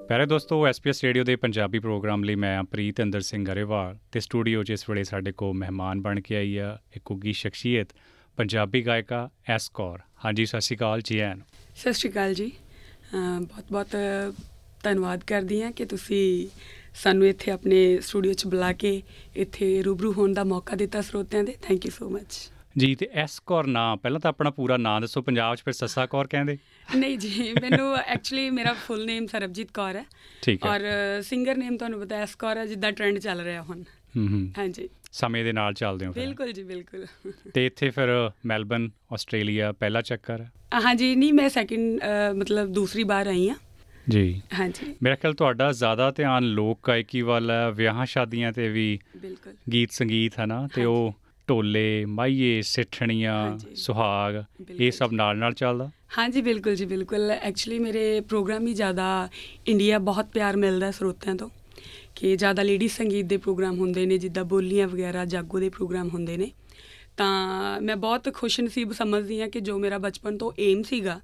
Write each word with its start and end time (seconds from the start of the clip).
ਪਿਆਰੇ 0.07 0.25
ਦੋਸਤੋ 0.25 0.67
SBS 0.67 0.93
radio 1.03 1.23
ਦੇ 1.23 1.35
ਪੰਜਾਬੀ 1.35 1.79
ਪ੍ਰੋਗਰਾਮ 1.79 2.23
ਲਈ 2.23 2.35
ਮੈਂ 2.35 2.63
ਪ੍ਰੀਤ 2.63 3.01
ਅੰਦਰ 3.01 3.21
ਸਿੰਘ 3.21 3.45
ਗਰੇਵਾਲ 3.45 3.97
ਤੇ 4.11 4.19
ਸਟੂਡੀਓ 4.19 4.63
'ਚ 4.63 4.69
ਇਸ 4.69 4.89
ਵੇਲੇ 4.89 5.03
ਸਾਡੇ 5.03 5.31
ਕੋਲ 5.31 5.53
ਮਹਿਮਾਨ 5.53 6.01
ਬਣ 6.01 6.21
ਕੇ 6.21 6.35
ਆਈ 6.35 6.57
ਆ 6.57 6.77
ਇੱਕ 6.95 7.11
ਉੱਗੀ 7.11 7.33
ਸ਼ਖਸੀਅਤ 7.33 7.87
ਪੰਜਾਬੀ 8.37 8.85
ਗਾਇਕਾ 8.85 9.29
ਐਸ 9.49 9.69
ਕੌਰ। 9.69 9.99
ਹਾਂਜੀ 10.25 10.45
ਸਤਿ 10.45 10.61
ਸ਼੍ਰੀ 10.61 10.77
ਅਕਾਲ 10.77 11.01
ਜੀ 11.01 11.19
ਐਨ। 11.19 11.41
ਸਤਿ 11.75 11.93
ਸ਼੍ਰੀ 11.93 12.11
ਅਕਾਲ 12.11 12.33
ਜੀ। 12.33 12.51
ਬਹੁਤ 13.41 13.65
ਬਹੁਤ 13.71 13.87
ਧੰਨਵਾਦ 14.83 15.23
ਕਰਦੀ 15.23 15.61
ਹਾਂ 15.61 15.71
ਕਿ 15.71 15.85
ਤੁਸੀਂ 15.85 16.47
ਸਾਨੂੰ 16.95 17.27
ਇੱਥੇ 17.27 17.51
ਆਪਣੇ 17.51 17.99
ਸਟੂਡੀਓ 17.99 18.33
'ਚ 18.33 18.45
ਬੁਲਾ 18.45 18.73
ਕੇ 18.73 19.01
ਇੱਥੇ 19.35 19.81
ਰੂਬਰੂ 19.81 20.13
ਹੋਣ 20.13 20.33
ਦਾ 20.33 20.43
ਮੌਕਾ 20.43 20.75
ਦਿੱਤਾ 20.75 21.01
ਸਰੋਤਿਆਂ 21.01 21.43
ਦੇ। 21.43 21.55
ਥੈਂਕ 21.61 21.85
ਯੂ 21.85 21.91
ਸੋ 21.99 22.09
ਮੱਚ 22.09 22.49
ਜੀ 22.79 22.93
ਤੇ 22.95 23.07
ਐਸ 23.13 23.39
ਕੌਰ 23.39 23.67
ਨਾਂ 23.67 23.95
ਪਹਿਲਾਂ 23.97 24.19
ਤਾਂ 24.19 24.29
ਆਪਣਾ 24.29 24.49
ਪੂਰਾ 24.49 24.77
ਨਾਂ 24.77 24.99
ਦੱਸੋ 25.01 25.21
ਪੰਜਾਬ 25.21 25.55
'ਚ 25.55 25.61
ਫਿਰ 25.65 25.73
ਸੱਸਾ 25.73 26.05
ਕੌਰ 26.05 26.27
ਕਹਿੰਦੇ? 26.27 26.57
ਨਹੀਂ 26.95 27.17
ਜੀ 27.17 27.53
ਮੈਨੂੰ 27.61 27.95
ਐਕਚੁਅਲੀ 27.97 28.49
ਮੇਰਾ 28.49 28.73
ਫੁੱਲ 28.73 29.05
ਨੇਮ 29.05 29.27
ਸਰਬਜੀਤ 29.27 29.71
ਕੌਰ 29.71 29.95
ਹੈ। 29.95 30.03
ਠੀਕ 30.41 30.65
ਹੈ। 30.65 30.69
ਔਰ 30.71 30.81
ਸਿੰਗਰ 31.21 31.57
ਨੇਮ 31.57 31.77
ਤੁਹਾਨੂੰ 31.77 31.99
ਪਤਾ 31.99 32.15
ਐਸ 32.15 32.35
ਕੌਰ 32.35 32.57
ਹੈ 32.57 32.65
ਜਿੱਦਾਂ 32.65 32.91
ਟ੍ਰੈਂਡ 32.91 33.19
ਚੱਲ 33.19 33.41
ਰਿਹਾ 33.41 33.61
ਹੁਣ। 33.61 33.83
ਹੂੰ 34.17 34.27
ਹੂੰ। 34.27 34.51
ਹਾਂਜੀ। 34.57 34.89
ਸਮੇਂ 35.11 35.43
ਦੇ 35.43 35.51
ਨਾਲ 35.53 35.73
ਚੱਲਦੇ 35.73 36.05
ਹੋ 36.05 36.11
ਬਿਲਕੁਲ 36.13 36.51
ਜੀ 36.51 36.63
ਬਿਲਕੁਲ। 36.63 37.05
ਤੇ 37.53 37.65
ਇੱਥੇ 37.65 37.89
ਫਿਰ 37.89 38.09
ਮੈਲਬਨ 38.45 38.89
ਆਸਟ੍ਰੇਲੀਆ 39.13 39.71
ਪਹਿਲਾ 39.71 40.01
ਚੱਕਰ 40.01 40.41
ਹੈ? 40.41 40.51
ਹਾਂਜੀ 40.83 41.15
ਨਹੀਂ 41.15 41.33
ਮੈਂ 41.33 41.49
ਸੈਕਿੰਡ 41.49 41.99
ਮਤਲਬ 42.35 42.71
ਦੂਸਰੀ 42.73 43.03
ਵਾਰ 43.03 43.27
ਆਈ 43.27 43.49
ਹਾਂ। 43.49 43.55
ਜੀ। 44.09 44.41
ਹਾਂਜੀ। 44.59 44.95
ਮੇਰਾ 45.03 45.15
ਖਿਆਲ 45.15 45.33
ਤੁਹਾਡਾ 45.33 45.71
ਜ਼ਿਆਦਾ 45.71 46.11
ਧਿਆਨ 46.11 46.43
ਲੋਕ 46.43 46.79
ਗਾਇਕੀ 46.87 47.21
ਵੱਲ 47.21 47.51
ਹੈ 47.51 47.69
ਵਿਆਹਾਂ 47.71 48.05
ਸ਼ਾਦੀਆਂ 48.05 48.51
ਤੇ 48.53 48.67
ਵੀ 48.69 48.99
ਬਿਲਕੁਲ। 49.17 49.53
ਗੀਤ 49.73 49.91
ਸੰਗੀਤ 49.91 50.39
ਹੈ 50.39 50.45
ਨਾ 50.45 50.67
ਤੇ। 50.75 50.85
ਉਹ 50.85 51.13
ਢੋਲੇ 51.53 52.05
ਮਾਈਏ 52.05 52.61
ਸਿੱਠਣੀਆਂ। 52.61 53.57
ਸੁਹਾਗ 53.75 54.43
ਇਹ 54.79 54.91
ਸਭ 54.91 55.09
ਨਾਲ 55.13 55.37
ਨਾਲ 55.37 55.53
ਚੱਲਦਾ? 55.53 55.89
ਹਾਂਜੀ 56.17 56.41
ਬਿਲਕੁਲ 56.41 56.75
ਜੀ 56.75 56.85
ਬਿਲਕੁਲ। 56.85 57.31
ਐਕਚੁਅਲੀ 57.31 57.79
ਮੇਰੇ 57.79 58.21
ਪ੍ਰੋਗਰਾਮ 58.21 58.67
ਹੀ 58.67 58.73
ਜ਼ਿਆਦਾ 58.73 59.29
ਇੰਡੀਆ 59.67 59.99
ਬਹੁਤ 59.99 60.25
ਪਿਆਰ 60.25 60.57
ਮਿਲਦਾ 60.57 60.91
ਸਰੋਤਿਆਂ 60.91 61.35
ਤੋਂ 61.35 61.49
ਕਿ 62.15 62.35
ਜ਼ਿਆਦਾ 62.35 62.63
ਲੇਡੀ 62.63 62.87
ਸੰਗੀਤ 62.87 63.25
ਦੇ 63.25 63.37
ਪ੍ਰੋਗਰਾਮ 63.37 63.79
ਹੁੰਦੇ 63.79 64.05
ਨੇ 64.05 64.17
ਜਿੱਦਾਂ 64.17 64.43
ਬੋਲੀਆਂ 64.45 64.87
ਵਗੈਰਾ 64.87 65.25
ਜਾਗੋ 65.25 65.59
ਦੇ 65.59 65.69
ਪ੍ਰੋਗਰਾਮ 65.69 66.09
ਹੁੰਦੇ 66.09 66.37
ਨੇ। 66.37 66.51
ਤਾਂ 67.17 67.81
ਮੈਂ 67.81 67.95
ਬਹੁਤ 67.95 68.33
ਖੁਸ਼ਨਸੀਬ 68.33 68.91
ਸਮਝਦੀ 68.91 69.41
ਹਾਂ 69.41 69.47
ਕਿ 69.49 69.59
ਜੋ 69.59 69.77
ਮੇਰਾ 69.79 69.97
ਬਚਪਨ 69.97 70.37
ਤੋਂ 70.37 70.51
ਏਮ 70.59 70.83
ਸੀਗਾ 70.83 71.19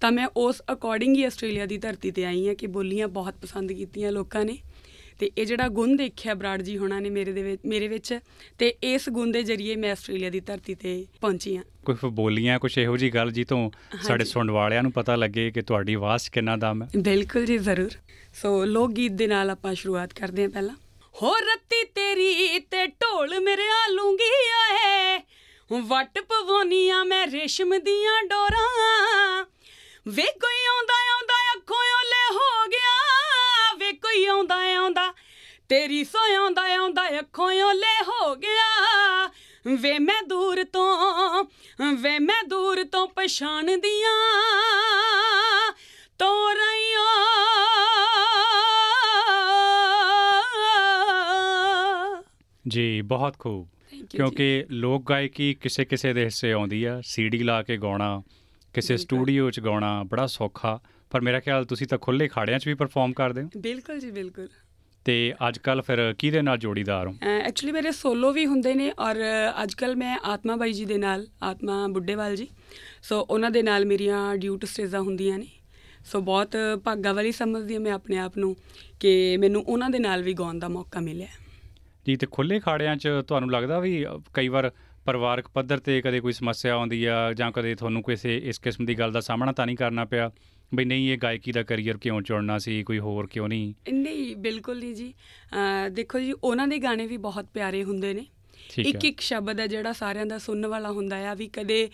ਤਾਂ 0.00 0.12
ਮੈਂ 0.12 0.28
ਉਸ 0.36 0.62
ਅਕੋਰਡਿੰਗ 0.72 1.16
ਹੀ 1.16 1.24
ਆਸਟ੍ਰੇਲੀਆ 1.24 1.66
ਦੀ 1.66 1.78
ਧਰਤੀ 1.78 2.10
ਤੇ 2.10 2.24
ਆਈ 2.24 2.48
ਹਾਂ 2.48 2.54
ਕਿ 2.54 2.66
ਬੋਲੀਆਂ 2.66 3.08
ਬਹੁਤ 3.08 3.34
ਪਸੰਦ 3.34 3.72
ਕੀਤੀਆਂ 3.72 4.12
ਲੋਕਾਂ 4.12 4.44
ਨੇ। 4.44 4.56
ਤੇ 5.18 5.30
ਇਹ 5.38 5.46
ਜਿਹੜਾ 5.46 5.68
ਗੁਣ 5.68 5.96
ਦੇਖਿਆ 5.96 6.34
ਬਰਾੜ 6.34 6.62
ਜੀ 6.62 6.78
ਹੋਣਾ 6.78 7.00
ਨੇ 7.00 7.10
ਮੇਰੇ 7.10 7.32
ਦੇ 7.32 7.42
ਵਿੱਚ 7.42 7.62
ਮੇਰੇ 7.66 7.88
ਵਿੱਚ 7.88 8.18
ਤੇ 8.58 8.68
ਇਸ 8.82 9.08
ਗੁਣ 9.08 9.32
ਦੇ 9.32 9.42
ਜ਼ਰੀਏ 9.42 9.76
ਮੈਂ 9.76 9.92
ਆਸਟ੍ਰੇਲੀਆ 9.92 10.30
ਦੀ 10.30 10.40
ਧਰਤੀ 10.40 10.74
ਤੇ 10.74 11.06
ਪਹੁੰਚੀ 11.20 11.56
ਹਾਂ। 11.56 11.64
ਕੋਈ 11.84 11.96
ਬੋਲੀਆਂ 12.04 12.58
ਕੁਝ 12.58 12.78
ਇਹੋ 12.78 12.96
ਜੀ 12.96 13.14
ਗੱਲ 13.14 13.30
ਜੀ 13.30 13.44
ਤੋਂ 13.44 13.70
ਸਾਡੇ। 14.02 14.24
ਸੁਣਨ 14.24 14.50
ਵਾਲਿਆਂ 14.50 14.82
ਨੂੰ 14.82 14.92
ਪਤਾ 14.92 15.16
ਲੱਗੇ 15.16 15.50
ਕਿ 15.50 15.62
ਤੁਹਾਡੀ 15.62 15.94
ਆਵਾਜ਼ 15.94 16.22
'ਚ 16.22 16.28
ਕਿੰਨਾ 16.28 16.56
ਦਮ 16.56 16.82
ਹੈ? 16.82 16.88
ਬਿਲਕੁਲ 16.96 17.46
ਜੀ 17.46 17.58
ਜ਼ਰੂਰ। 17.58 17.90
ਸੋ 18.42 18.64
ਲੋਕ 18.64 18.92
ਗੀਤ 18.92 19.12
ਦੇ 19.12 19.26
ਨਾਲ 19.26 19.50
ਆਪਾਂ 19.50 19.74
ਸ਼ੁਰੂਆਤ 19.74 20.12
ਕਰਦੇ 20.12 20.42
ਹਾਂ 20.42 20.50
ਪਹਿਲਾਂ। 20.50 20.74
ਹੋ 21.22 21.34
ਰੱਤੀ 21.34 21.84
ਤੇਰੀ 21.84 22.58
ਤੇ 22.58 22.86
ਢੋਲ 22.86 23.40
ਮੇਰੇ 23.40 23.68
ਆਲੂੰਗੀ 23.68 24.30
ਆਏ 24.62 25.20
ਵੱਟ 25.80 26.20
ਪਵੋਨੀਆਂ 26.20 27.04
ਮੈਂ 27.04 27.26
ਰੇਸ਼ਮ 27.26 27.78
ਦੀਆਂ 27.78 28.22
ਡੋਰਾਂ। 28.22 29.44
ਵੇ 30.08 30.22
ਕੋਈ 30.22 30.66
ਆਉਂਦਾ 30.66 30.94
ਆਉਂਦਾ 30.94 31.34
ਅੱਖੋਂ 31.56 31.76
ਓਲੇ 31.76 32.34
ਹੋ 32.34 32.66
ਵੇ 32.68 32.77
ਕੋਈ 34.08 34.26
ਆਉਂਦਾ 34.26 34.56
ਆਉਂਦਾ 34.76 35.14
ਤੇਰੀ 35.68 36.04
ਸੋ 36.04 36.18
ਆਉਂਦਾ 36.42 36.62
ਆਉਂਦਾ 36.76 37.18
ਅੱਖੋਂ 37.18 37.46
ਓਲੇ 37.46 38.04
ਹੋ 38.08 38.36
ਗਿਆ। 38.36 39.30
ਵੇ 39.66 39.98
ਮੈਂ 39.98 40.22
ਦੂਰ 40.22 40.64
ਤੋਂ 40.64 41.44
ਵੇ 41.94 42.18
ਮੈਂ 42.18 42.44
ਦੂਰ 42.44 42.84
ਤੋਂ 42.84 43.08
ਪਛਾਣਦੀਆਂ 43.08 44.14
ਤੋਰਈਆਂ 46.18 47.06
ਜੀ 52.68 53.00
ਬਹੁਤ 53.00 53.38
ਖੂਬ। 53.38 53.68
ਕਿਉਂਕਿ 54.10 54.64
ਲੋਕ 54.70 55.08
ਗਾਇਕੀ 55.08 55.54
ਕਿਸੇ 55.54 55.84
ਕਿਸੇ 55.84 56.12
ਦੇ 56.12 56.24
ਹਿੱਸੇ 56.24 56.52
ਆਉਂਦੀ 56.52 56.84
ਆ 56.84 57.00
ਸੀਡੀ 57.04 57.38
ਲਾ 57.38 57.62
ਕੇ 57.62 57.76
ਗਾਉਣਾ 57.76 58.22
ਕਿਸੇ। 58.78 58.96
ਸਟੂਡੀਓ 58.96 59.50
'ਚ 59.50 59.60
ਗਾਉਣਾ 59.60 60.02
ਬੜਾ 60.02 60.26
ਸੌਖਾ 60.26 60.80
ਪਰ 61.10 61.20
ਮੇਰਾ 61.20 61.40
ਖਿਆਲ 61.40 61.64
ਤੁਸੀਂ 61.64 61.86
ਤਾਂ 61.86 61.98
ਖੁੱਲੇ 61.98 62.28
ਖਾੜਿਆਂ 62.28 62.58
'ਚ 62.58 62.66
ਵੀ 62.68 62.74
ਪਰਫਾਰਮ 62.74 63.12
ਕਰਦੇ 63.12 63.42
ਹੋ। 63.42 63.48
ਬਿਲਕੁਲ 63.56 64.00
ਜੀ 64.00 64.10
ਬਿਲਕੁਲ। 64.10 64.48
ਤੇ 65.04 65.34
ਅੱਜ 65.48 65.58
ਕੱਲ 65.58 65.82
ਫਿਰ 65.82 66.14
ਕਿਹਦੇ 66.18 66.42
ਨਾਲ 66.42 66.58
ਜੋੜੀਦਾਰ 66.58 67.06
ਹੋ? 67.06 67.14
ਐਕਚੁਅਲੀ 67.22 67.72
ਮੇਰੇ 67.72 67.90
ਸੋਲੋ 67.90 68.32
ਵੀ 68.32 68.46
ਹੁੰਦੇ 68.46 68.74
ਨੇ 68.74 68.90
ਔਰ 68.98 69.16
ਅੱਜ 69.62 69.74
ਕੱਲ 69.74 69.96
ਮੈਂ 69.96 70.18
ਆਤਮਾ 70.24 70.56
ਬਾਈ 70.56 70.72
ਜੀ 70.72 70.84
ਦੇ 70.84 70.98
ਨਾਲ 70.98 71.26
ਆਤਮਾ 71.42 71.86
ਬੁੱਢੇਵਾਲ 71.88 72.36
ਜੀ। 72.36 72.46
ਸੋ 73.02 73.20
ਉਹਨਾਂ 73.20 73.50
ਦੇ 73.50 73.62
ਨਾਲ 73.62 73.86
ਮੇਰੀਆਂ 73.86 74.36
ਡਿਊਟ 74.36 74.64
ਸਟੇਜਾਂ 74.64 75.00
ਹੁੰਦੀਆਂ 75.00 75.38
ਨੇ। 75.38 75.46
ਸੋ 76.04 76.20
ਬਹੁਤ 76.20 76.56
ਭਾਗਾ 76.84 77.12
ਵਾਲੀ 77.12 77.32
ਸਮਝਦੀ 77.32 77.74
ਹਾਂ 77.74 77.80
ਮੈਂ 77.80 77.92
ਆਪਣੇ 77.92 78.18
ਆਪ 78.18 78.38
ਨੂੰ 78.38 78.56
ਕਿ 79.00 79.36
ਮੈਨੂੰ 79.36 79.62
ਉਹਨਾਂ 79.62 79.90
ਦੇ 79.90 79.98
ਨਾਲ 79.98 80.22
ਵੀ 80.22 80.32
ਗਾਉਣ 80.32 80.58
ਦਾ 80.58 80.68
ਮੌਕਾ 80.68 81.00
ਮਿਲਿਆ। 81.00 81.28
ਜੀ 82.06 82.16
ਤੇ 82.16 82.26
ਖੁੱਲੇ 82.30 82.60
ਖਾੜਿਆਂ 82.60 82.96
'ਚ 82.96 83.08
ਤੁਹਾਨੂੰ 83.28 83.50
ਲੱਗਦਾ 83.50 83.78
ਵੀ 83.80 84.06
ਕਈ 84.34 84.48
ਵਾਰ 84.48 84.72
ਪਰਿਵਾਰਕ 85.08 85.46
ਪੱਧਰ 85.48 85.78
ਤੇ 85.78 86.00
ਕਦੇ 86.02 86.18
ਕੋਈ 86.20 86.32
ਸਮੱਸਿਆ 86.32 86.72
ਆਉਂਦੀ 86.74 87.04
ਆ 87.04 87.32
ਜਾਂ 87.32 87.50
ਕਦੇ 87.52 87.74
ਤੁਹਾਨੂੰ 87.74 88.02
ਕਿਸੇ 88.02 88.36
ਇਸ 88.44 88.58
ਕਿਸਮ 88.58 88.84
ਦੀ 88.84 88.94
ਗੱਲ 88.94 89.12
ਦਾ 89.12 89.20
ਸਾਹਮਣਾ 89.20 89.52
ਤਾਂ 89.52 89.66
ਨਹੀਂ 89.66 89.76
ਕਰਨਾ 89.76 90.04
ਪਿਆ? 90.04 90.30
ਬਈ 90.74 90.84
ਨਹੀਂ 90.84 91.10
ਇਹ 91.12 91.18
ਗਾਇਕੀ 91.18 91.52
ਦਾ 91.52 91.62
ਕੈਰੀਅਰ 91.62 91.96
ਕਿਉਂ 91.96 92.20
ਚੁਣਨਾ 92.22 92.58
ਸੀ? 92.58 92.82
ਕੋਈ 92.82 92.98
ਹੋਰ 92.98 93.26
ਕਿਉਂ 93.26 93.48
ਨਹੀਂ? 93.48 93.72
ਨਹੀਂ 93.92 94.36
ਬਿਲਕੁਲ 94.36 94.78
ਨਹੀਂ 94.78 94.94
ਜੀ। 94.94 95.12
ਦੇਖੋ 95.92 96.18
ਜੀ 96.18 96.32
ਉਹਨਾਂ 96.44 96.68
ਦੇ 96.68 96.78
ਗਾਣੇ 96.78 97.06
ਵੀ 97.06 97.16
ਬਹੁਤ 97.16 97.46
ਪਿਆਰੇ 97.54 97.82
ਹੁੰਦੇ 97.84 98.12
ਨੇ। 98.14 98.26
ਇੱਕ 98.78 99.04
ਇੱਕ 99.04 99.20
ਸ਼ਬਦ 99.20 99.60
ਹੈ 99.60 99.66
ਜਿਹੜਾ 99.66 99.92
ਸਾਰਿਆਂ 99.92 100.26
ਦਾ 100.26 100.38
ਸੁਣਨ 100.38 100.66
ਵਾਲਾ 100.66 100.90
ਹੁੰਦਾ 100.90 101.16
ਆ 101.30 101.34
ਵੀ 101.34 101.46
ਕਦੇ 101.48 101.88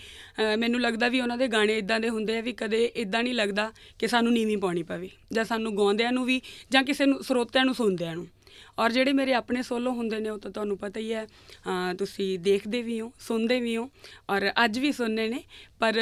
ਮੈਨੂੰ 0.59 0.81
ਲੱਗਦਾ 0.81 1.09
ਵੀ 1.09 1.21
ਉਹਨਾਂ 1.21 1.37
ਦੇ 1.39 1.49
ਗਾਣੇ 1.49 1.77
ਇਦਾਂ 1.79 2.01
ਦੇ 2.01 2.09
ਹੁੰਦੇ 2.09 2.39
ਆ 2.39 2.41
ਵੀ 2.41 2.53
ਕਦੇ 2.53 2.85
ਇਦਾਂ 2.97 3.23
ਨਹੀਂ 3.23 3.35
ਲੱਗਦਾ 3.35 3.71
ਕਿ 3.99 4.09
ਸਾਨੂੰ 4.09 4.33
ਨੀਵੀਂ 4.33 4.59
ਪਾਉਣੀ 4.59 4.83
ਪਵੇ 4.83 5.11
ਜਾਂ 5.33 5.45
ਸਾਨੂੰ 5.45 5.77
ਗਾਉਂਦਿਆਂ 5.77 6.13
ਨੂੰ 6.13 6.25
ਵੀ 6.25 6.41
ਜਾਂ 6.71 6.83
ਕਿਸੇ 6.83 7.07
ਨੂੰ 7.07 7.23
ਸਰੋਤਿਆਂ 7.25 7.65
ਨੂੰ 7.65 7.75
ਸੁਣਦਿਆਂ 7.75 8.15
ਨੂੰ। 8.17 8.27
ਔਰ 8.79 8.93
ਜਿਹੜੇ 8.93 9.13
ਮੇਰੇ 9.13 9.33
ਆਪਣੇ 9.33 9.63
ਸੋਲੋ 9.63 9.91
ਹੁੰਦੇ 9.91 10.19
ਨੇ 10.19 10.31
ਉਹ 10.31 10.39
ਤਾਂ 10.39 10.51
ਤੁਹਾਨੂੰ 10.51 10.79
ਪਤਾ 10.79 11.01
ਹੀ 11.01 11.13
ਹੈ 11.13 11.27
ਤੁਸੀਂ 11.99 12.39
ਦੇਖਦੇ 12.39 12.83
ਵੀ 12.83 13.01
ਹੋ 13.01 13.13
ਸੁਣਦੇ 13.21 13.61
ਵੀ 13.61 13.77
ਹੋ 13.77 13.91
ਔਰ 14.31 14.51
ਅੱਜ 14.65 14.79
ਵੀ 14.79 14.93
ਸੁਣਨੇ 14.93 15.29
ਨੇ 15.29 15.43
ਪਰ 15.79 15.95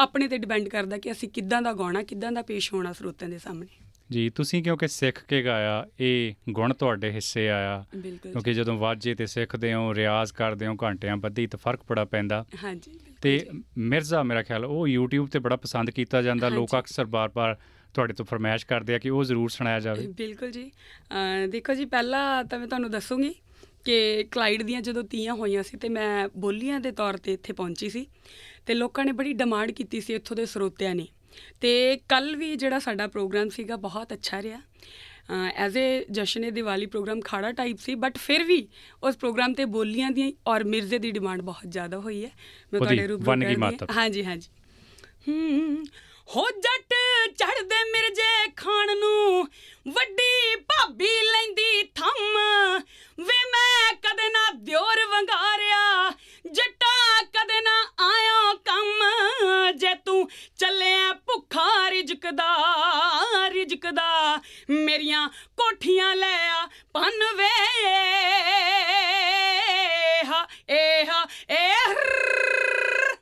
ਆਪਣੇ 0.00 0.28
ਤੇ 0.28 0.38
ਡਿਪੈਂਡ 0.38 0.68
ਕਰਦਾ 0.68 0.98
ਕਿ 0.98 1.12
ਅਸੀਂ 1.12 1.28
ਕਿੱਦਾਂ 1.28 1.62
ਦਾ 1.62 1.72
ਗਾਉਣਾ 1.72 2.02
ਕਿੱਦਾਂ 2.02 2.32
ਦਾ 2.32 2.42
ਪੇਸ਼ 2.42 2.72
ਹੋਣਾ 2.74 2.92
ਸਰੋਤਿਆਂ 2.92 3.30
ਦੇ 3.30 3.38
ਸਾਹਮਣੇ। 3.38 3.78
ਜੀ 4.10 4.28
ਤੁਸੀਂ 4.30 4.62
ਕਿਉਂਕਿ 4.62 4.88
ਸਿੱਖ 4.88 5.24
ਕੇ 5.24 5.42
ਗਾਇਆ 5.42 5.86
ਇਹ 6.00 6.34
ਗੁਣ 6.50 6.72
ਤੁਹਾਡੇ 6.74 7.10
ਹਿੱਸੇ 7.10 7.48
ਆਇਆ। 7.48 7.84
ਕਿਉਂਕਿ 7.96 8.52
ਜਦੋਂ 8.52 8.76
ਵਾਜੇ 8.78 9.14
ਤੇ 9.14 9.26
ਸਿੱਖਦੇ 9.26 9.74
ਹੋ 9.74 9.94
ਰਿਆਜ਼ 9.94 10.32
ਕਰਦੇ 10.32 10.66
ਹੋ 10.66 10.74
ਘੰਟਿਆਂ 10.82 11.16
ਬੱਧੀ 11.16 11.46
ਤਾਂ 11.46 11.58
ਫ਼ਰਕ 11.58 11.80
ਬੜਾ 11.88 12.04
ਪੈਂਦਾ। 12.04 12.44
ਹਾਂਜੀ 12.64 12.98
ਤੇ। 13.22 13.46
ਮਿਰਜ਼ਾ 13.78 14.22
ਮੇਰਾ 14.22 14.42
ਖਿਆਲ 14.42 14.64
ਉਹ 14.64 14.86
YouTube 14.88 15.26
ਤੇ 15.26 15.38
ਬੜਾ 15.38 15.56
ਪਸੰਦ 15.56 15.90
ਕੀਤਾ 15.90 16.22
ਜਾਂਦਾ। 16.22 16.48
ਲੋਕ। 16.48 16.78
ਅਕਸਰ 16.78 17.04
ਬਾਰ-ਬਾਰ 17.04 17.56
ਤੁਹਾਡੇ 17.94 18.12
ਤੋਂ 18.12 18.24
ਫਰਮਾਇਸ਼ 18.24 18.66
ਕਰਦੇ 18.66 18.94
ਆ 18.94 18.98
ਕਿ 18.98 19.10
ਉਹ 19.10 19.24
ਜ਼ਰੂਰ 19.24 19.50
ਸੁਣਾਇਆ 19.50 19.80
ਜਾਵੇ। 19.80 20.06
ਬਿਲਕੁਲ 20.06 20.50
ਜੀ। 20.50 20.70
ਦੇਖੋ 21.48 21.74
ਜੀ 21.74 21.84
ਪਹਿਲਾਂ 21.84 22.44
ਤਾਂ 22.44 22.58
ਮੈਂ 22.58 22.66
ਤੁਹਾਨੂੰ 22.66 22.90
ਦੱਸੂਗੀ 22.90 23.34
ਕਿ 23.84 24.24
ਕਲਾਈਡ 24.30 24.62
ਦੀਆਂ 24.62 24.80
ਜਦੋਂ 24.80 25.02
ਤੀਆਂ 25.02 25.34
ਹੋਈਆਂ 25.34 25.62
ਸੀ 25.62 25.76
ਤੇ 25.76 25.88
ਮੈਂ 25.88 26.28
ਬੋਲੀਆਂ 26.36 26.80
ਦੇ 26.80 26.90
ਤੌਰ 26.90 27.16
ਤੇ 27.16 27.32
ਇੱਥੇ 27.32 27.52
ਪਹੁੰਚੀ 27.52 27.90
ਸੀ 27.90 28.06
ਤੇ 28.66 28.74
ਲੋਕਾਂ 28.74 29.04
ਨੇ 29.04 29.12
ਬੜੀ 29.12 29.32
ਡਿਮਾਂਡ 29.32 29.70
ਕੀਤੀ 29.70 30.00
ਸੀ 30.00 30.14
ਇੱਥੋਂ 30.14 30.36
ਦੇ 30.36 30.46
ਸਰੋਤਿਆਂ 30.46 30.94
ਨੇ। 30.94 31.06
ਤੇ 31.60 31.96
ਕੱਲ 32.08 32.36
ਵੀ 32.36 32.56
ਜਿਹੜਾ 32.56 32.78
ਸਾਡਾ 32.78 33.06
ਪ੍ਰੋਗਰਾਮ 33.06 33.48
ਸੀਗਾ 33.48 33.76
ਬਹੁਤ 33.76 34.12
ਅੱਛਾ 34.12 34.42
ਰਿਹਾ। 34.42 34.60
ਐਜ਼ 35.54 35.76
ਏ 35.76 36.04
ਜਸ਼ਨੇ 36.10 36.50
ਦੀਵਾਲੀ 36.50 36.86
ਪ੍ਰੋਗਰਾਮ 36.86 37.20
ਖਾੜਾ 37.20 37.52
ਟਾਈਪ 37.52 37.78
ਸੀ 37.78 37.94
ਬਟ 37.94 38.18
ਫਿਰ 38.18 38.44
ਵੀ 38.44 38.68
ਉਸ 39.02 39.16
ਪ੍ਰੋਗਰਾਮ 39.16 39.52
ਤੇ 39.52 39.64
ਬੋਲੀਆਂ 39.64 40.10
ਦੀਆਂ 40.10 40.32
ਔਰ 40.46 40.64
ਮਿਰਜ਼ੇ 40.64 40.98
ਦੀ 40.98 41.10
ਡਿਮਾਂਡ 41.10 41.40
ਬਹੁਤ 41.40 41.68
ਜ਼ਿਆਦਾ 41.68 41.98
ਹੋਈ 41.98 42.24
ਹੈ। 42.24 42.30
ਮੈਂ 42.72 42.80
ਤੁਹਾਡੇ 42.80 43.44
ਹਾਂ। 43.44 43.58
ਮਾਤਰ। 43.58 43.86
ਹਾਂਜੀ 43.96 44.24
ਹਾਂਜੀ। 44.24 44.48
ਹੂੰ। 45.28 45.84
ਹੋ 46.36 46.44
ਜੱਟ 46.50 46.94
ਚੜਦੇ 47.38 47.90
ਮਿਰਜੇ 47.92 48.50
ਖਾਣ 48.56 48.98
ਨੂੰ। 48.98 49.48
ਵੱਡੀ 49.88 50.56
ਭਾਬੀ 50.56 51.08
ਲੈਂਦੀ 51.08 51.82
ਥੰਮ। 51.82 52.36
ਵੇ 53.20 53.38
ਮੈਂ 53.52 53.94
ਕਦੇ 53.94 54.28
ਨਾ 54.28 54.50
ਦਿਓਰ 54.54 55.06
ਵੰਗਾਰਿਆ। 55.06 56.10
ਜੱਟਾ 56.52 57.22
ਕਦੇ 57.22 57.60
ਨਾ 57.60 57.92
ਆਇਓ 57.98 58.54
ਕੰਮ। 58.56 59.02
ਜੇ 59.72 59.94
ਤੂੰ 59.94 60.30
ਚੱਲਿਆ 60.58 61.12
ਭੁੱਖਾ 61.12 61.90
ਰਿਜਕਦਾ 61.90 62.56
ਰਿਜਕਦਾ, 63.48 64.40
ਮੇਰੀਆਂ 64.70 65.28
ਕੋਠੀਆਂ 65.28 66.16
ਲੈ 66.16 66.48
ਆ 66.48 66.68
ਪੰਨ 66.92 67.36
ਵੇ। 67.36 67.50
ਹਾ, 70.24 70.46
ਏ 70.70 71.06
ਹਾ, 71.06 71.26
ਏ 71.50 71.68
ਹਰਰ। 71.68 73.16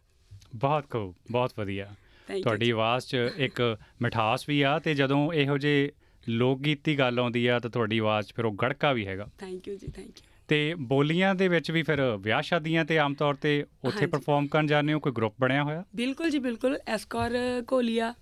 ਬਹੁਤ 0.54 0.84
ਖੂਬ, 0.90 1.14
ਬਹੁਤ 1.30 1.52
ਵਧੀਆ। 1.58 1.84
Thank 1.84 2.02
you 2.02 2.07
ਤੁਹਾਡੀ 2.42 2.66
ਜੀ। 2.66 2.70
ਆਵਾਜ਼ 2.70 3.06
'ਚ 3.06 3.16
ਇੱਕ 3.36 3.76
ਮਿਠਾਸ 4.02 4.48
ਵੀ 4.48 4.62
ਆ 4.62 4.78
ਤੇ 4.78 4.94
ਜਦੋਂ 4.94 5.32
ਇਹੋ 5.32 5.58
ਜਿਹੇ 5.58 5.90
ਲੋਕ 6.28 6.60
ਗੀਤ 6.60 6.80
ਦੀ 6.84 6.98
ਗੱਲ 6.98 7.18
ਆਉਂਦੀ 7.18 7.46
ਆ 7.46 7.58
ਤਾਂ 7.58 7.70
ਤੁਹਾਡੀ 7.70 7.98
ਆਵਾਜ਼ 7.98 8.26
'ਚ 8.26 8.32
ਫਿਰ 8.36 8.44
ਉਹ 8.44 8.52
ਗੜਕਾ 8.52 8.92
ਵੀ 8.92 9.06
ਹੈਗਾ। 9.06 9.26
ਥੈਂਕ 9.38 9.68
ਯੂ 9.68 9.76
ਜੀ 9.76 9.86
ਥੈਂਕ 9.86 10.06
ਯੂ 10.06 10.22
ਤੇ 10.48 10.74
ਬੋਲੀਆਂ 10.74 11.34
ਦੇ 11.34 11.48
ਵਿੱਚ 11.48 11.70
ਵੀ 11.70 11.82
ਫਿਰ 11.82 12.16
ਵਿਆਹ 12.20 12.42
ਸ਼ਾਦੀਆਂ 12.42 12.84
ਤੇ 12.84 12.98
ਆਮ 12.98 13.14
ਤੌਰ 13.14 13.34
ਤੇ 13.34 13.64
ਉੱਥੇ। 13.84 14.06
ਪਰਫਾਰਮ 14.06 14.46
ਕਰਨ 14.46 14.66
ਜਾਂਦੇ 14.66 14.92
ਹੋ 14.92 15.00
ਕੋਈ 15.00 15.12
ਗਰੁੱਪ 15.12 15.34
ਬਣਿਆ 15.40 15.62
ਹੋਇਆ? 15.64 15.84
ਬਿਲਕੁਲ 15.96 16.30
ਜੀ 16.30 16.38
ਬਿਲਕੁਲ। 16.38 16.78
ਐਸਕੌਰ 16.86 17.30
ਕੋਲੀਆ 17.66 18.14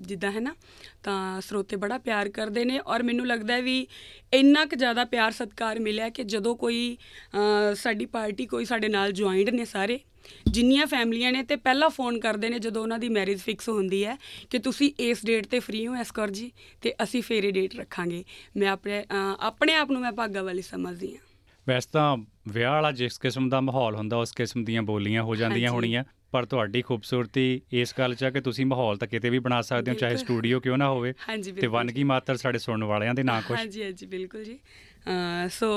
ਜਿੱਦਾਂ 0.00 0.32
ਹੈ 0.32 0.40
ਨਾ 0.40 0.54
ਤਾਂ 1.02 1.40
ਸਰੋਤੇ 1.40 1.76
ਬੜਾ 1.76 1.98
ਪਿਆਰ 1.98 2.28
ਕਰਦੇ 2.28 2.64
ਨੇ 2.64 2.80
ਔਰ 2.86 3.02
ਮੈਨੂੰ 3.02 3.26
ਲੱਗਦਾ 3.26 3.60
ਵੀ 3.60 3.86
ਇੰਨਾ 4.32 4.64
ਕੁ 4.64 4.76
ਜ਼ਿਆਦਾ 4.76 5.04
ਪਿਆਰ 5.04 5.30
ਸਤਿਕਾਰ 5.30 5.78
ਮਿਲਿਆ 5.78 6.08
ਕਿ 6.08 6.24
ਜਦੋਂ 6.24 6.56
ਕੋਈ 6.56 6.96
ਸਾਡੀ 7.74 8.06
ਪਾਰਟੀ 8.06 8.46
ਕੋਈ 8.46 8.64
ਸਾਡੇ 8.64 8.88
ਨਾਲ 8.88 9.12
ਜੁਆਇੰਟ 9.12 9.50
ਨੇ 9.50 9.64
ਸਾਰੇ 9.64 10.00
ਜਿੰਨੀਆਂ 10.46 10.86
ਫੈਮਲੀਆਂ 10.86 11.32
ਨੇ 11.32 11.42
ਤੇ 11.42 11.56
ਪਹਿਲਾਂ 11.56 11.88
ਫੋਨ 11.90 12.20
ਕਰਦੇ 12.20 12.48
ਨੇ 12.48 12.58
ਜਦੋਂ 12.58 12.82
ਉਹਨਾਂ 12.82 12.98
ਦੀ 12.98 13.08
ਮੈਰਿਜ 13.08 13.40
ਫਿਕਸ 13.40 13.68
ਹੁੰਦੀ 13.68 14.04
ਹੈ 14.04 14.16
ਕਿ 14.50 14.58
ਤੁਸੀਂ 14.58 14.92
ਇਸ 15.00 15.26
ਡੇਟ 15.26 15.46
ਤੇ 15.46 15.58
ਫ੍ਰੀ 15.58 15.86
ਹੋ 15.86 15.94
ਐਸਕਰ 15.94 16.30
ਜੀ 16.30 16.50
ਤੇ 16.80 16.94
ਅਸੀਂ 17.02 17.22
ਫੇਰੇ 17.22 17.50
ਡੇਟ 17.50 17.76
ਰੱਖਾਂਗੇ। 17.76 18.24
ਮੈਂ 18.56 18.68
ਆਪਣੇ 18.68 19.04
ਆਪਣੇ 19.40 19.74
ਆਪ 19.74 19.90
ਨੂੰ 19.90 20.00
ਮੈਂ 20.00 20.12
ਭਾਗਾ 20.12 20.42
ਵਾਲੀ 20.42 20.62
ਸਮਝਦੀ 20.62 21.16
ਹਾਂ। 21.16 21.22
ਵੈਸੇ 21.68 21.88
ਤਾਂ 21.92 22.16
ਵਿਆਹ 22.48 22.72
ਵਾਲਾ 22.72 22.92
ਜਿਸ 22.92 23.18
ਕਿਸਮ 23.18 23.48
ਦਾ 23.48 23.60
ਮਾਹੌਲ 23.60 23.94
ਹੁੰਦਾ 23.94 24.16
ਉਸ 24.16 24.32
ਕਿਸਮ 24.32 24.64
ਦੀਆਂ 24.64 24.82
ਬੋਲੀਆਂ 24.82 25.22
ਹੋ 25.22 25.36
ਜਾਂਦੀਆਂ 25.36 25.70
ਹੋਣੀਆਂ। 25.70 26.04
ਪਰ 26.32 26.44
ਤੁਹਾਡੀ 26.44 26.82
ਖੂਬਸੂਰਤੀ 26.82 27.60
ਇਸ 27.72 27.94
ਗੱਲ 27.98 28.14
'ਚ 28.14 28.24
ਆ 28.24 28.30
ਕਿ 28.30 28.40
ਤੁਸੀਂ 28.40 28.66
ਮਾਹੌਲ 28.66 28.96
ਤਾਂ 28.96 29.08
ਕਿਤੇ 29.08 29.30
ਵੀ 29.30 29.38
ਬਣਾ 29.38 29.60
ਸਕਦੇ 29.62 29.90
ਹੋ 29.90 29.96
ਚਾਹੇ 29.96 30.16
ਸਟੂਡੀਓ 30.16 30.60
ਕਿਉਂ 30.60 30.78
ਨਾ 30.78 30.88
ਹੋਵੇ 30.88 31.12
ਤੇ 31.60 31.66
ਵਨਗੀ 31.66 32.04
ਮਾਤਰ 32.04 32.36
ਸਾਡੇ 32.36 32.58
ਸੁਣਨ 32.58 32.84
ਵਾਲਿਆਂ 32.84 33.14
ਦੇ 33.14 33.22
ਨਾਂ 33.22 33.40
ਕੁਝ 33.42 33.58
ਹਾਂਜੀ 33.58 33.82
ਹਾਂਜੀ 33.82 34.06
ਬਿਲਕੁਲ 34.06 34.44
ਜੀ। 34.44 34.58
ਸੋ 35.50 35.68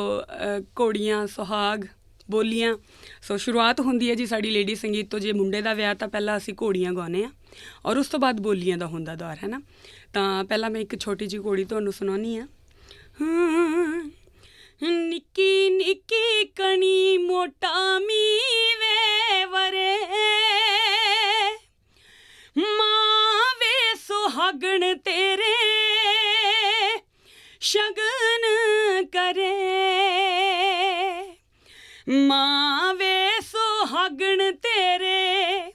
ਕੋੜੀਆਂ 0.75 1.25
ਸੁਹਾਗ 1.27 1.85
ਬੋਲੀਆਂ। 2.29 2.75
ਸੋ 3.21 3.37
ਸ਼ੁਰੂਆਤ 3.37 3.79
ਹੁੰਦੀ 3.79 4.09
ਹੈ 4.09 4.15
ਜੀ 4.15 4.25
ਸਾਡੀ 4.25 4.49
ਲੇਡੀ 4.49 4.75
ਸੰਗੀਤ 4.75 5.09
ਤੋਂ। 5.11 5.19
ਜੇ 5.19 5.31
ਮੁੰਡੇ 5.33 5.61
ਦਾ 5.61 5.73
ਵਿਆਹ 5.73 5.95
ਤਾਂ 5.95 6.07
ਪਹਿਲਾਂ 6.07 6.37
ਅਸੀਂ 6.37 6.53
ਕੋੜੀਆਂ 6.53 6.93
ਗਾਉਨੇ 6.93 7.23
ਆ 7.23 7.29
ਔਰ 7.85 7.97
ਉਸ 7.97 8.07
ਤੋਂ 8.07 8.19
ਬਾਅਦ 8.19 8.39
ਬੋਲੀਆਂ 8.41 8.77
ਦਾ 8.77 8.87
ਹੁੰਦਾ 8.87 9.15
ਦੌਰ 9.15 9.35
ਹੈ 9.43 9.47
ਨਾ? 9.47 9.61
ਤਾਂ 10.13 10.43
ਪਹਿਲਾਂ 10.43 10.69
ਮੈਂ 10.69 10.81
ਇੱਕ 10.81 10.99
ਛੋਟੀ 10.99 11.27
ਜਿਹੀ 11.27 11.41
ਕੋੜੀ 11.41 11.63
ਤੁਹਾਨੂੰ 11.63 11.93
ਸੁਣਾਉਣੀ 11.93 12.37
ਆ 12.37 12.47
ਨਿੱਕੀ 14.83 15.69
ਨਿੱਕੀ 15.69 16.45
ਕਣੀ 16.45 17.17
ਮੋਟਾ 17.17 17.99
ਮੀਵੇ 17.99 19.45
ਵਰੇ। 19.45 19.97
ਮਾਂ 22.57 23.55
ਵੇ 23.55 23.95
ਸੁਹਾਗਣ 23.97 24.97
ਤੇਰੇ, 24.97 25.55
ਸ਼ਗਨ 27.59 29.05
ਕਰੇ। 29.05 29.51
ਮਾਂ 32.09 32.93
ਵੇ 32.93 33.29
ਸੁਹਾਗਣ 33.41 34.51
ਤੇਰੇ, 34.51 35.73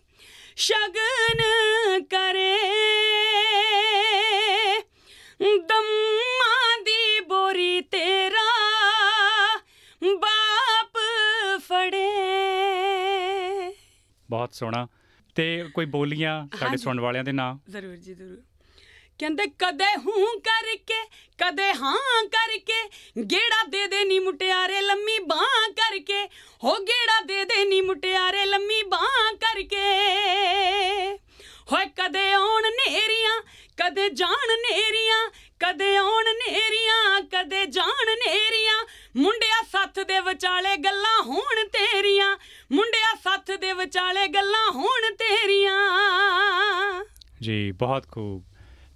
ਸ਼ਗਨ 0.57 1.46
ਬਹੁਤ 14.37 14.55
ਸੋਹਣਾ। 14.55 14.89
ਤੇ 15.35 15.65
ਕੋਈ 15.75 15.87
ਬੋਲੀਆਂ 15.87 16.49
ਸਾਡੇ 16.59 16.77
ਸੁਣਨ 16.77 17.01
ਵਾਲਿਆਂ 17.01 17.25
ਦੇ 17.25 17.33
ਨਾਂ? 17.33 17.57
ਜ਼ਰੂਰ 17.71 17.97
ਜੀ 17.97 18.15
ਜ਼ਰੂਰ। 18.15 18.43
ਕਹਿੰਦੇ 19.19 19.47
ਕਦੇ 19.47 19.85
ਹੂੰ 19.85 20.41
ਕਰਕੇ 20.41 21.05
ਕਦੇ 21.39 21.75
ਹਾਂ 21.75 22.25
ਕਰਕੇ 22.27 22.89
ਗੇੜਾ 23.23 23.65
ਦੇ 23.69 23.87
ਦੇ 23.87 24.05
ਨੀ 24.05 24.19
ਮੁਟਿਆਰੇ 24.19 24.81
ਲੰਮੀ 24.81 25.19
ਬਾਹ 25.19 25.71
ਕਰਕੇ 25.73 26.25
ਹੋ 26.65 26.77
ਗੇੜਾ 26.81 27.21
ਦੇ 27.21 27.45
ਦੇ 27.45 27.65
ਨੀ 27.65 27.81
ਮੁਟਿਆਰੇ 27.81 28.45
ਲੰਮੀ 28.47 28.83
ਬਾਹ 28.83 29.33
ਕਰਕੇ। 29.35 29.87
ਹੋਏ 31.73 31.87
ਕਦੇ 31.87 32.33
ਆਉਣ 32.33 32.63
ਨੇਰੀਆਂ 32.63 33.41
ਕਦੇ 33.77 34.09
ਜਾਣ 34.11 34.53
ਨੇਰੀਆਂ 34.59 35.31
ਕਦੇ 35.61 35.97
ਆਉਣ 35.97 36.25
ਨੇਰੀਆਂ 36.25 37.21
ਕਦੇ 37.21 37.67
ਜਾਣ 37.67 38.11
ਨੇਰੀਆਂ 38.11 38.85
ਮੁੰਡਿਆ 39.17 39.63
ਸੱਥ 39.73 40.01
ਦੇ 40.01 40.21
ਵਿਚਾਲੇ 40.21 40.77
ਗੱਲਾਂ 40.77 41.23
ਹੋਣ 41.23 41.69
ਤੇਰੀਆਂ 41.69 42.37
ਸੱਥ 43.57 43.61
ਦੇ 43.61 43.73
ਵਿਚਾਲੇ 43.73 44.27
ਗੱਲਾਂ 44.29 44.71
ਹੋਣ 44.73 45.15
ਤੇਰੀਆਂ। 45.15 45.77
ਜੀ 47.43 47.73
ਬਹੁਤ 47.73 48.07
ਖੂਬ। 48.09 48.45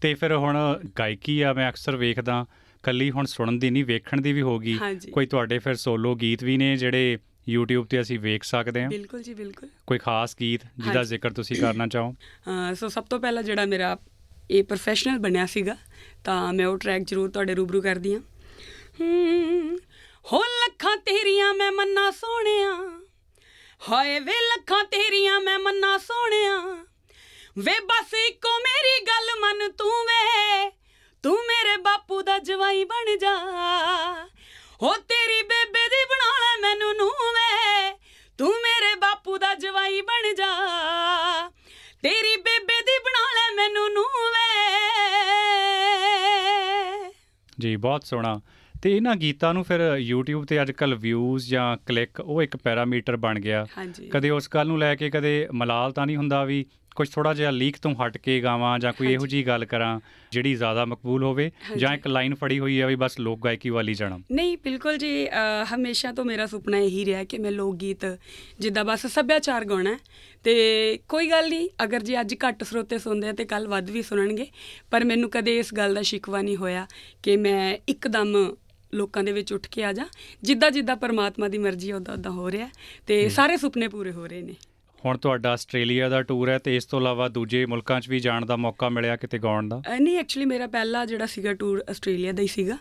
ਤੇ 0.01 0.13
ਫਿਰ 0.15 0.33
ਹੁਣ 0.37 0.57
ਗਾਇਕੀ 0.99 1.41
ਆ 1.43 1.53
ਮੈਂ 1.53 1.69
ਅਕਸਰ 1.71 1.97
ਵੇਖਦਾ 1.97 2.45
ਕੱਲੀ 2.83 3.11
ਹੁਣ 3.11 3.25
ਸੁਣਨ 3.25 3.59
ਦੀ 3.59 3.71
ਨਹੀਂ 3.71 3.85
ਵੇਖਣ 3.85 4.21
ਦੀ 4.21 4.33
ਵੀ 4.33 4.43
ਹੋਗੀ 4.43 4.79
ਕੋਈ 5.13 5.27
ਤੁਹਾਡੇ 5.27 5.59
ਫਿਰ 5.59 5.75
ਸੋਲੋ 5.75 6.15
ਗੀਤ 6.15 6.45
ਵੀ 6.45 6.57
ਨੇ 6.57 6.77
ਜਿਹੜੇ 6.77 7.19
YouTube 7.55 7.85
ਤੇ 7.91 8.01
ਅਸੀਂ 8.01 8.19
ਵੇਖ 8.19 8.43
ਸਕਦੇ 8.43 8.83
ਹਾਂ? 8.83 8.89
ਬਿਲਕੁਲ 8.91 9.23
ਜੀ 9.23 9.35
ਬਿਲਕੁਲ। 9.35 9.69
ਕੋਈ 9.87 9.99
ਖਾਸ 9.99 10.37
ਗੀਤ 10.41 10.61
ਜਿਹਦਾ 10.85 11.03
ਜ਼ਿਕਰ 11.03 11.31
ਤੁਸੀਂ 11.31 11.57
ਕਰਨਾ 11.57 11.87
ਚਾਹੋ? 11.87 12.15
ਸੋ 12.75 12.89
ਸਭ 12.89 13.05
ਤੋਂ 13.05 13.21
ਪਹਿਲਾਂ 13.21 13.43
ਜਿਹੜਾ 13.43 13.67
ਮੇਰਾ 13.67 13.97
ਇਹ 14.51 14.65
ਪ੍ਰੋਫੈਸ਼ਨਲ 14.65 15.19
ਬਣਿਆ 15.19 15.47
ਸੀਗਾ 15.47 15.77
ਤਾਂ 16.25 16.53
ਮੈਂ 16.53 16.67
ਉਹ 16.67 16.79
ਟਰੈਕ 16.79 17.03
ਜ਼ਰੂਰ 17.07 17.31
ਤੁਹਾਡੇ 17.31 17.55
ਰੂਬਰੂ 17.55 17.83
ਕਰਦੀ 17.83 18.15
ਹਾਂ 18.15 18.21
ਹੋ 20.33 20.39
ਲੱਖਾਂ 20.39 20.97
ਤੇਰੀਆਂ 20.97 21.55
ਮੈਂ 21.55 21.73
ਮੰਨਾ 21.73 22.11
ਸੋਹਣਿਆ। 22.11 23.01
ਹਾਏ 23.89 24.19
ਵੇ 24.19 24.33
ਲੱਖਾਂ 24.33 24.85
ਤੇਰੀਆਂ 24.85 25.41
ਮੈਂ 25.41 25.59
ਮੰਨਾ 25.59 25.99
ਸੋਹਣਿਆ। 25.99 26.87
ਵੇ 27.59 27.81
ਬਸ 27.81 28.15
ਇੱਕੋ 28.15 28.59
ਮੇਰੀ 28.59 29.07
ਗੱਲ 29.07 29.41
ਮੰਨ 29.41 29.73
ਤੂੰ 29.73 29.91
ਵੇ। 29.91 30.71
ਤੂੰ 31.23 31.37
ਮੇਰੇ 31.37 31.77
ਬਾਪੂ 31.77 32.23
ਦਾ 32.23 32.39
ਜਵਾਈ 32.39 32.85
ਬਣ 32.85 33.17
ਜਾ। 33.17 33.35
ਹੋ 34.83 34.95
ਤੇਰੀ 34.95 35.43
ਬੇਬੇ 35.43 35.89
ਦੀ 35.89 36.05
ਬਣਾ 36.05 36.33
ਲੈ 36.39 36.61
ਮੈਨੂੰ 36.61 36.97
ਨੂੰ 36.97 37.09
ਵੇ। 37.09 37.99
ਤੂੰ 38.39 38.49
ਮੇਰੇ 38.49 38.95
ਬਾਪੂ 38.95 39.39
ਦਾ 39.39 39.55
ਜਵਾਈ 39.55 40.01
ਬਣ 40.01 40.35
ਜਾ। 40.35 40.51
ਤੇਰੀ 42.03 42.37
ਬੇਬੇ 42.37 42.81
ਦੀ 42.83 42.99
ਬਣਾ 42.99 43.33
ਲੈ 43.35 43.55
ਮੈਨੂੰ 43.55 43.93
ਨੂੰ 43.93 44.05
ਵੇ। 44.05 44.71
ਜੀ, 47.61 47.77
ਬਹੁਤ 47.77 48.05
ਸੋਹਣਾ। 48.05 48.41
ਤੇ 48.83 48.97
ਇਹਨਾਂ 48.97 49.17
ਗੀਤਾਂ 49.17 49.55
ਨੂੰ 49.55 49.65
ਫਿਰ 49.65 49.81
YouTube 50.13 50.45
ਤੇ 50.45 50.63
ਅੱਜਕੱਲ 50.63 50.95
ਵਿਊਜ਼ 50.95 51.51
ਜਾਂ 51.51 51.77
ਕਲਿੱਕ 51.87 52.21
ਉਹ 52.21 52.43
ਇੱਕ 52.43 52.57
ਪੈਰਾਮੀਟਰ 52.57 53.17
ਬਣ 53.17 53.41
ਗਿਆ। 53.41 53.67
ਕਦੇ 54.11 54.31
ਉਸ 54.31 54.49
ਗੱਲ 54.55 54.67
ਨੂੰ 54.67 54.79
ਲੈ 54.79 54.95
ਕੇ 54.95 55.11
ਕਦੇ 55.11 55.49
ਮਲਾਲ 55.53 55.93
ਤਾਂ 55.93 56.07
ਨਹੀਂ 56.07 56.17
ਹੁੰਦਾ 56.17 56.45
ਵੀ 56.45 56.67
ਕੁਝ 56.97 57.09
ਥੋੜਾ 57.09 57.35
ਜਿਹਾ 57.35 57.51
ਲੀਕ 57.51 57.77
ਤੋਂ 57.77 57.95
ਹਟ 57.95 58.19
ਕੇ 58.19 58.41
ਗਾਵਾਂ 58.41 58.79
ਜਾਂ 58.79 58.93
ਕੋਈ 58.93 59.13
ਇਹੋ 59.13 59.27
ਜੀ 59.27 59.47
ਗੱਲ 59.47 59.65
ਕਰਾਂ 59.65 60.01
ਜਿਹੜੀ 60.33 60.55
ਜ਼ਿਆਦਾ 60.55 60.85
ਮਕਬੂਲ 60.85 61.23
ਹੋਵੇ 61.25 61.51
ਜਾਂ 61.77 61.95
ਇੱਕ 61.95 62.07
ਲਾਈਨ 62.07 62.35
ਫੜੀ 62.35 62.59
ਹੋਈ 62.59 62.81
ਹੈ 62.81 62.87
ਵੀ 62.87 62.95
ਬਸ 62.95 63.21
ਲੋਕ 63.21 63.45
ਗਾਇਕੀ 63.45 63.71
ਵਾਲੀ 63.71 63.95
ਜਾਣਾ 63.95 64.19
ਨਹੀਂ 64.33 64.59
ਬਿਲਕੁਲ 64.65 64.99
ਜੀ 64.99 65.29
ਹਮੇਸ਼ਾ 65.75 66.13
ਤੋਂ 66.13 66.25
ਮੇਰਾ 66.25 66.47
ਸੁਪਨਾ 66.47 66.79
ਇਹੀ 66.79 67.05
ਰਿਹਾ 67.05 67.25
ਕਿ 67.25 67.39
ਮੈਂ 67.39 67.51
ਲੋਕ 67.51 67.77
ਗੀਤ 67.77 68.19
ਜਿੱਦਾਂ 68.61 68.85
ਬਸ 68.85 69.07
ਸੱਭਿਆਚਾਰ 69.07 69.65
ਗਾਉਣਾ 69.65 69.99
ਤੇ 70.45 70.99
ਕੋਈ 71.09 71.31
ਗੱਲ 71.31 71.49
ਨਹੀਂ 71.49 71.69
ਅਗਰ 71.85 72.01
ਜੇ 72.01 72.21
ਅੱਜ 72.21 72.35
ਘੱਟ 72.49 72.65
ਸਰੋਤੇ 72.65 72.99
ਸੁਣਦੇ 72.99 73.29
ਆ 73.29 73.33
ਤੇ 73.33 73.45
ਕੱਲ 73.45 73.69
ਵੱਧ 73.69 73.91
ਵੀ 73.91 74.03
ਸੁਣਨਗੇ 74.03 74.47
ਪਰ 74.91 75.05
ਮੈਨੂੰ 75.05 75.31
ਕਦੇ 75.31 75.59
ਇਸ 75.59 75.75
ਗੱਲ 75.75 75.95
ਦਾ 75.95 76.03
ਸ਼ਿਕਵਾ 76.03 76.43
ਨਹੀਂ 76.43 76.57
ਹੋਇਆ 76.57 76.87
ਕਿ 77.23 77.37
ਮੈਂ 77.37 77.77
ਇੱਕਦਮ 77.89 78.55
ਲੋਕਾਂ 78.95 79.25
ਦੇ 79.25 79.33
ਵਿੱਚ 79.33 79.53
ਉੱਠ 79.53 79.69
ਕੇ 79.69 79.85
ਆ 79.85 79.93
ਜਾ। 79.93 80.05
ਜਿੱਦਾਂ 80.43 80.71
ਜਿੱਦਾਂ 80.71 80.97
ਪਰਮਾਤਮਾ 80.97 81.49
ਦੀ 81.49 81.59
ਮਰਜ਼ੀ 81.59 81.93
ਉਦਾਂ 81.93 82.15
ਉਦਾਂ 82.15 82.33
ਹੋ 82.33 82.51
ਰਿਹਾ। 82.51 82.69
ਤੇ 83.07 83.29
ਸਾਰੇ 83.29 83.57
ਸੁਪਨੇ 83.57 83.89
ਪੂਰੇ 83.89 84.13
ਹੋ 84.13 84.27
ਰਹੇ 84.27 84.43
ਨੇ। 84.43 84.55
ਹੁਣ 85.05 85.19
ਤੁਹਾਡਾ 85.19 85.51
ਆਸਟ੍ਰੇਲੀਆ 85.51 86.09
ਦਾ 86.09 86.23
ਟੂਰ 86.23 86.49
ਹੈ 86.49 86.59
ਤੇ 86.59 86.77
ਇਸ 86.77 86.85
ਤੋਂ 86.85 87.01
ਇਲਾਵਾ 87.01 87.29
ਦੂਜੇ 87.29 87.67
ਮੁਲਕਾਂ 87.67 88.01
'ਚ 88.01 88.09
ਵੀ 88.09 88.19
ਜਾਣ 88.21 88.47
ਦਾ 88.47 88.57
ਮੌਕਾ 88.57 88.89
ਮਿਲਿਆ 88.89 89.17
ਕਿਤੇ 89.17 89.39
ਗਾਉਣ 89.39 89.69
ਦਾ? 89.69 89.83
ਨਹੀਂ 89.99 90.19
ਐਕਚੁਅਲੀ 90.19 90.47
ਮੇਰਾ 90.47 90.67
ਪਹਿਲਾ 90.67 91.05
ਜਿਹੜਾ 91.05 91.27
ਸੀਗਾ 91.27 91.55
ਟੂਰ 91.55 91.85
ਆਸਟ੍ਰੇਲੀਆ 91.91 92.33
ਦਾ 92.33 92.43
ਹੀ 92.43 92.47
ਸੀਗਾ। 92.47 92.79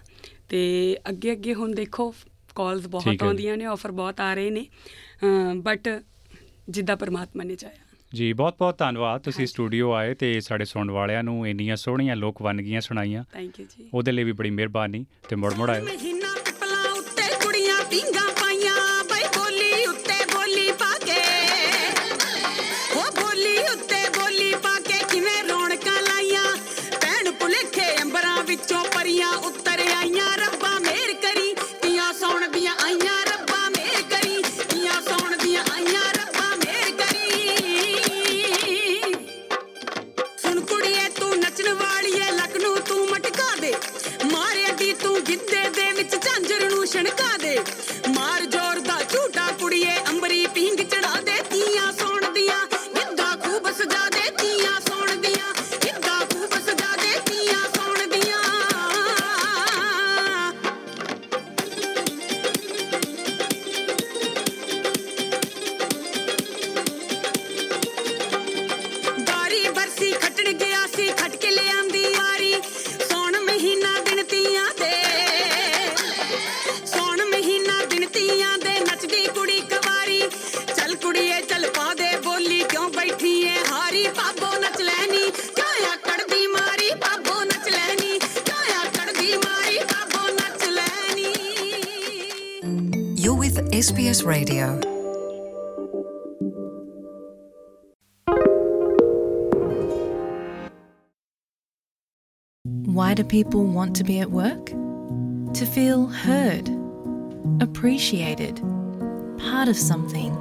ਤੇ 0.50 0.98
ਅੱਗੇ 1.10 1.32
ਅੱਗੇ 1.32 1.54
ਹੁਣ 1.54 1.76
ਦੇਖੋ 1.76 2.16
ਕਾਲਸ 2.56 2.88
ਬਹੁਤ 2.88 3.24
ਆਉਂਦੀਆਂ 3.24 3.58
ਨੇ 3.58 3.66
ਆਫਰ 3.66 3.92
ਬਹੁਤ 3.92 4.20
ਆ 4.22 4.34
ਰਹੇ 4.34 4.50
ਨੇ। 4.50 4.66
ਬਟ 5.56 6.02
ਜਿੱਦਾਂ 6.70 6.98
ਪਰਮਾਤਮਾ 6.98 7.44
ਨੇ 7.44 7.56
ਚਾਹਿਆ। 7.56 7.89
ਜੀ 8.16 8.34
ਬਹੁਤ 8.34 8.56
ਬਹੁਤ 8.60 8.78
ਧੰਨਵਾਦ। 8.78 9.22
ਤੁਸੀਂ 9.22 9.48
ਸਟੂਡੀਓ 9.48 9.92
ਆਏ 9.92 10.14
ਤੇ 10.14 10.42
ਸਾਡੇ 10.42 10.66
ਸੁਣਨ 10.66 10.92
ਵਾਲਿਆਂ 10.92 11.24
ਨੂੰ 11.24 11.48
ਇੰਨੀਆਂ 11.48 11.76
ਸੋਹਣੀਆਂ 11.76 12.16
ਲੋਕ 12.16 12.42
ਵੰਨਗੀਆਂ 12.42 12.82
ਸੁਣਾਈਆਂ। 12.82 13.24
ਥੈਂਕ 13.34 13.60
ਯੂ 13.60 13.66
ਜੀ। 13.78 13.90
ਉਹਦੇ 13.94 14.12
ਲਈ 14.12 14.24
ਵੀ 14.24 14.32
ਬੜੀ 14.32 14.50
ਮਿਹਰਬਾਨੀ 14.50 15.06
ਤੇ 15.30 15.36
ਮੁੜ 15.36 15.54
ਮੁੜ 15.54 15.70
ਆਇਓ 15.70 15.84
ਉੱਤੇ 15.84 17.36
ਕੁੜੀਆਂ 17.44 17.86
ਪਿੰਗਾ 17.86 18.19
SBS 92.62 94.26
Radio. 94.26 94.82
Why 102.86 103.14
do 103.14 103.24
people 103.24 103.64
want 103.64 103.96
to 103.96 104.04
be 104.04 104.20
at 104.20 104.32
work? 104.32 104.66
To 104.66 105.66
feel 105.66 106.08
heard, 106.08 106.70
appreciated, 107.62 108.58
part 109.38 109.70
of 109.70 109.78
something, 109.78 110.36